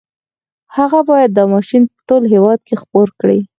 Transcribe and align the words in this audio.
هغه 0.77 0.99
بايد 1.09 1.31
دا 1.37 1.43
ماشين 1.53 1.81
په 1.93 1.97
ټول 2.07 2.23
هېواد 2.33 2.59
کې 2.67 2.75
خپور 2.81 3.07
کړي. 3.19 3.39